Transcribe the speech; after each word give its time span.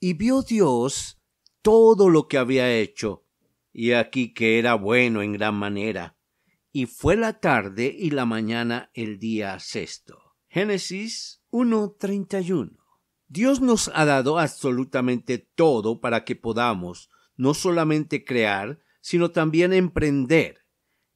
Y 0.00 0.12
vio 0.12 0.42
Dios 0.42 1.20
todo 1.60 2.08
lo 2.08 2.28
que 2.28 2.38
había 2.38 2.72
hecho, 2.72 3.26
y 3.72 3.92
aquí 3.92 4.32
que 4.32 4.60
era 4.60 4.74
bueno 4.74 5.22
en 5.22 5.32
gran 5.32 5.56
manera. 5.56 6.16
Y 6.70 6.86
fue 6.86 7.16
la 7.16 7.40
tarde 7.40 7.94
y 7.98 8.10
la 8.10 8.24
mañana 8.24 8.90
el 8.94 9.18
día 9.18 9.58
sexto. 9.58 10.36
Génesis 10.48 11.42
1.31. 11.50 12.78
Dios 13.26 13.60
nos 13.60 13.90
ha 13.92 14.04
dado 14.04 14.38
absolutamente 14.38 15.38
todo 15.38 16.00
para 16.00 16.24
que 16.24 16.36
podamos 16.36 17.10
no 17.36 17.52
solamente 17.52 18.24
crear, 18.24 18.78
sino 19.00 19.32
también 19.32 19.72
emprender. 19.72 20.64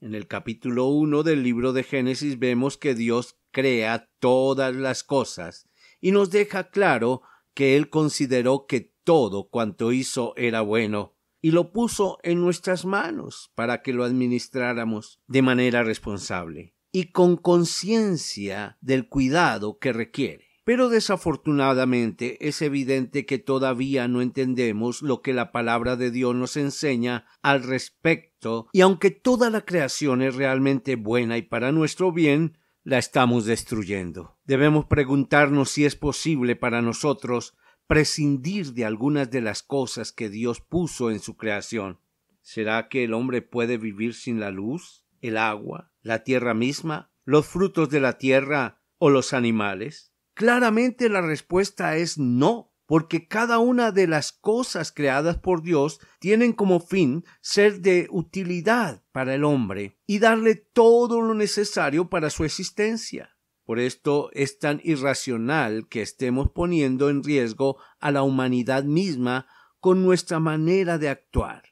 En 0.00 0.16
el 0.16 0.26
capítulo 0.26 0.86
1 0.86 1.22
del 1.22 1.44
libro 1.44 1.72
de 1.72 1.84
Génesis 1.84 2.40
vemos 2.40 2.76
que 2.76 2.96
Dios 2.96 3.38
crea 3.52 4.10
todas 4.18 4.74
las 4.74 5.04
cosas 5.04 5.68
y 6.00 6.10
nos 6.10 6.30
deja 6.30 6.70
claro 6.70 7.22
que 7.54 7.76
Él 7.76 7.90
consideró 7.90 8.66
que 8.66 8.92
todo 9.04 9.48
cuanto 9.48 9.92
hizo 9.92 10.34
era 10.36 10.60
bueno, 10.60 11.14
y 11.40 11.50
lo 11.50 11.72
puso 11.72 12.18
en 12.22 12.40
nuestras 12.40 12.84
manos 12.84 13.50
para 13.54 13.82
que 13.82 13.92
lo 13.92 14.04
administráramos 14.04 15.20
de 15.26 15.42
manera 15.42 15.82
responsable 15.82 16.74
y 16.92 17.06
con 17.06 17.36
conciencia 17.36 18.78
del 18.80 19.08
cuidado 19.08 19.78
que 19.78 19.92
requiere. 19.92 20.52
Pero 20.64 20.88
desafortunadamente 20.88 22.46
es 22.46 22.62
evidente 22.62 23.26
que 23.26 23.38
todavía 23.38 24.06
no 24.06 24.22
entendemos 24.22 25.02
lo 25.02 25.20
que 25.20 25.32
la 25.32 25.50
palabra 25.50 25.96
de 25.96 26.12
Dios 26.12 26.36
nos 26.36 26.56
enseña 26.56 27.26
al 27.42 27.64
respecto, 27.64 28.68
y 28.72 28.82
aunque 28.82 29.10
toda 29.10 29.50
la 29.50 29.62
creación 29.62 30.22
es 30.22 30.36
realmente 30.36 30.94
buena 30.94 31.36
y 31.36 31.42
para 31.42 31.72
nuestro 31.72 32.12
bien, 32.12 32.58
la 32.84 32.98
estamos 32.98 33.44
destruyendo. 33.44 34.38
Debemos 34.44 34.86
preguntarnos 34.86 35.70
si 35.70 35.84
es 35.84 35.96
posible 35.96 36.56
para 36.56 36.82
nosotros 36.82 37.56
prescindir 37.86 38.72
de 38.72 38.84
algunas 38.84 39.30
de 39.30 39.40
las 39.40 39.62
cosas 39.62 40.12
que 40.12 40.28
Dios 40.28 40.60
puso 40.60 41.10
en 41.10 41.20
su 41.20 41.36
creación. 41.36 42.00
¿Será 42.40 42.88
que 42.88 43.04
el 43.04 43.14
hombre 43.14 43.42
puede 43.42 43.78
vivir 43.78 44.14
sin 44.14 44.40
la 44.40 44.50
luz, 44.50 45.06
el 45.20 45.36
agua, 45.36 45.92
la 46.02 46.24
tierra 46.24 46.54
misma, 46.54 47.12
los 47.24 47.46
frutos 47.46 47.88
de 47.90 48.00
la 48.00 48.18
tierra 48.18 48.82
o 48.98 49.10
los 49.10 49.32
animales? 49.32 50.12
Claramente 50.34 51.08
la 51.08 51.20
respuesta 51.20 51.96
es 51.96 52.18
no 52.18 52.71
porque 52.92 53.26
cada 53.26 53.58
una 53.58 53.90
de 53.90 54.06
las 54.06 54.32
cosas 54.32 54.92
creadas 54.92 55.38
por 55.38 55.62
Dios 55.62 55.98
tienen 56.18 56.52
como 56.52 56.78
fin 56.78 57.24
ser 57.40 57.80
de 57.80 58.06
utilidad 58.10 59.02
para 59.12 59.34
el 59.34 59.44
hombre 59.44 59.96
y 60.06 60.18
darle 60.18 60.56
todo 60.56 61.22
lo 61.22 61.32
necesario 61.32 62.10
para 62.10 62.28
su 62.28 62.44
existencia. 62.44 63.34
Por 63.64 63.78
esto 63.78 64.28
es 64.34 64.58
tan 64.58 64.78
irracional 64.84 65.88
que 65.88 66.02
estemos 66.02 66.50
poniendo 66.50 67.08
en 67.08 67.24
riesgo 67.24 67.78
a 67.98 68.10
la 68.10 68.24
humanidad 68.24 68.84
misma 68.84 69.46
con 69.80 70.02
nuestra 70.02 70.38
manera 70.38 70.98
de 70.98 71.08
actuar. 71.08 71.62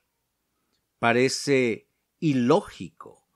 Parece 0.98 1.86
ilógico 2.18 3.26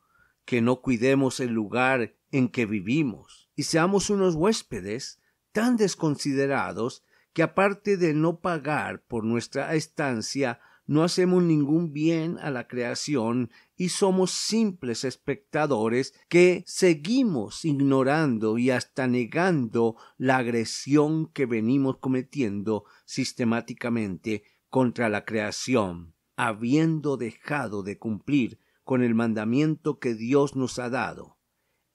que 0.46 0.62
no 0.62 0.80
cuidemos 0.80 1.38
el 1.38 1.50
lugar 1.50 2.14
en 2.32 2.48
que 2.48 2.64
vivimos 2.64 3.50
y 3.54 3.64
seamos 3.64 4.08
unos 4.08 4.36
huéspedes 4.36 5.20
tan 5.52 5.76
desconsiderados 5.76 7.02
que 7.34 7.42
aparte 7.42 7.98
de 7.98 8.14
no 8.14 8.40
pagar 8.40 9.02
por 9.02 9.24
nuestra 9.24 9.74
estancia, 9.74 10.60
no 10.86 11.02
hacemos 11.02 11.42
ningún 11.42 11.92
bien 11.92 12.38
a 12.38 12.50
la 12.50 12.68
creación 12.68 13.50
y 13.76 13.88
somos 13.88 14.30
simples 14.30 15.04
espectadores 15.04 16.14
que 16.28 16.62
seguimos 16.66 17.64
ignorando 17.64 18.56
y 18.56 18.70
hasta 18.70 19.06
negando 19.06 19.96
la 20.16 20.38
agresión 20.38 21.26
que 21.32 21.46
venimos 21.46 21.98
cometiendo 21.98 22.84
sistemáticamente 23.04 24.44
contra 24.68 25.08
la 25.08 25.24
creación, 25.24 26.14
habiendo 26.36 27.16
dejado 27.16 27.82
de 27.82 27.98
cumplir 27.98 28.60
con 28.84 29.02
el 29.02 29.14
mandamiento 29.14 29.98
que 29.98 30.14
Dios 30.14 30.54
nos 30.54 30.78
ha 30.78 30.90
dado. 30.90 31.38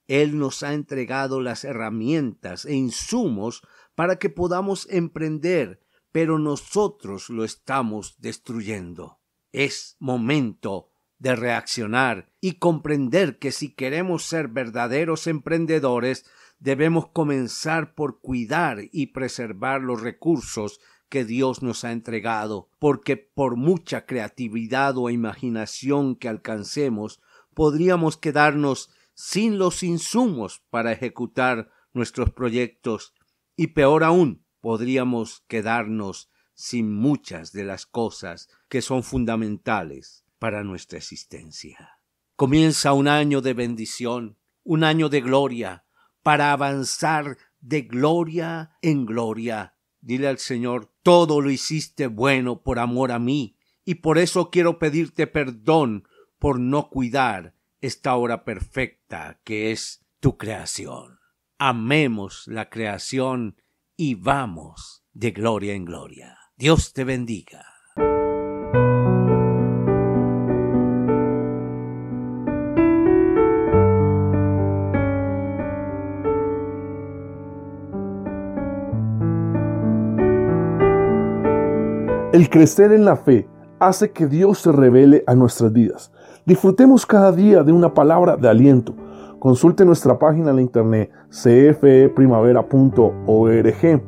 Él 0.08 0.40
nos 0.40 0.64
ha 0.64 0.74
entregado 0.74 1.40
las 1.40 1.64
herramientas 1.64 2.66
e 2.66 2.74
insumos 2.74 3.62
para 4.00 4.18
que 4.18 4.30
podamos 4.30 4.88
emprender, 4.90 5.82
pero 6.14 6.40
nosotros 6.40 7.30
lo 7.30 7.44
estamos 7.44 8.16
destruyendo. 8.18 9.20
Es 9.52 9.98
momento 10.00 10.94
de 11.18 11.36
reaccionar 11.36 12.32
y 12.40 12.60
comprender 12.60 13.40
que 13.40 13.52
si 13.52 13.74
queremos 13.74 14.24
ser 14.24 14.48
verdaderos 14.48 15.28
emprendedores, 15.28 16.26
debemos 16.60 17.10
comenzar 17.10 17.94
por 17.94 18.22
cuidar 18.22 18.78
y 18.94 19.08
preservar 19.08 19.82
los 19.82 20.02
recursos 20.02 20.80
que 21.10 21.26
Dios 21.26 21.62
nos 21.62 21.84
ha 21.84 21.92
entregado, 21.92 22.70
porque 22.80 23.18
por 23.18 23.58
mucha 23.58 24.06
creatividad 24.06 24.98
o 24.98 25.10
imaginación 25.10 26.16
que 26.16 26.30
alcancemos, 26.30 27.20
podríamos 27.54 28.16
quedarnos 28.16 28.92
sin 29.14 29.60
los 29.60 29.84
insumos 29.84 30.64
para 30.70 30.94
ejecutar 30.94 31.70
nuestros 31.92 32.32
proyectos 32.32 33.14
y 33.60 33.68
peor 33.68 34.06
aún, 34.06 34.46
podríamos 34.62 35.44
quedarnos 35.50 36.30
sin 36.54 36.94
muchas 36.94 37.52
de 37.52 37.66
las 37.66 37.86
cosas 37.86 38.48
que 38.70 38.82
son 38.82 39.04
fundamentales 39.04 40.24
para 40.40 40.64
nuestra 40.64 40.98
existencia. 40.98 42.00
Comienza 42.38 42.94
un 42.94 43.10
año 43.10 43.42
de 43.42 43.54
bendición, 43.54 44.38
un 44.64 44.86
año 44.86 45.10
de 45.10 45.20
gloria, 45.20 45.84
para 46.24 46.54
avanzar 46.54 47.38
de 47.60 47.82
gloria 47.82 48.78
en 48.82 49.06
gloria. 49.06 49.76
Dile 50.00 50.30
al 50.30 50.38
Señor, 50.38 50.94
todo 51.04 51.42
lo 51.42 51.52
hiciste 51.52 52.08
bueno 52.08 52.62
por 52.64 52.80
amor 52.80 53.12
a 53.12 53.20
mí, 53.20 53.58
y 53.84 53.96
por 53.96 54.20
eso 54.20 54.52
quiero 54.52 54.80
pedirte 54.80 55.28
perdón 55.28 56.08
por 56.38 56.62
no 56.62 56.90
cuidar 56.90 57.56
esta 57.82 58.16
hora 58.16 58.46
perfecta 58.46 59.42
que 59.44 59.72
es 59.72 60.06
tu 60.22 60.38
creación 60.38 61.19
amemos 61.60 62.48
la 62.48 62.70
creación 62.70 63.58
y 63.98 64.16
vamos 64.16 65.04
de 65.12 65.32
gloria 65.32 65.74
en 65.74 65.84
gloria. 65.84 66.38
Dios 66.56 66.94
te 66.94 67.04
bendiga. 67.04 67.66
El 82.32 82.50
crecer 82.50 82.94
en 82.94 83.04
la 83.04 83.18
fe 83.18 83.50
hace 83.80 84.12
que 84.12 84.28
Dios 84.28 84.60
se 84.60 84.72
revele 84.72 85.26
a 85.28 85.36
nuestras 85.36 85.74
vidas. 85.74 86.14
Disfrutemos 86.46 87.06
cada 87.06 87.34
día 87.34 87.64
de 87.64 87.74
una 87.74 87.94
palabra 87.94 88.38
de 88.38 88.48
aliento 88.48 88.96
Consulte 89.40 89.86
nuestra 89.86 90.20
página 90.20 90.52
en 90.52 90.60
internet 90.60 91.10
cfeprimavera.org 91.30 94.02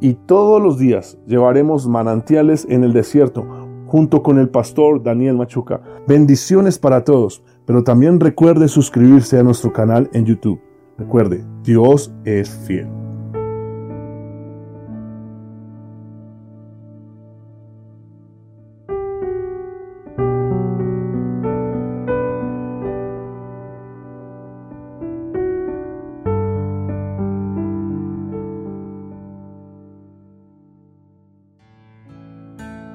y 0.00 0.14
todos 0.14 0.62
los 0.62 0.78
días 0.78 1.18
llevaremos 1.26 1.88
manantiales 1.88 2.66
en 2.68 2.84
el 2.84 2.92
desierto 2.92 3.44
junto 3.86 4.22
con 4.22 4.38
el 4.38 4.48
pastor 4.48 5.02
Daniel 5.02 5.36
Machuca. 5.36 5.80
Bendiciones 6.06 6.78
para 6.78 7.04
todos, 7.04 7.42
pero 7.66 7.82
también 7.82 8.20
recuerde 8.20 8.68
suscribirse 8.68 9.38
a 9.38 9.42
nuestro 9.42 9.72
canal 9.72 10.08
en 10.12 10.24
YouTube. 10.24 10.60
Recuerde, 10.96 11.44
Dios 11.64 12.14
es 12.24 12.48
fiel. 12.66 12.99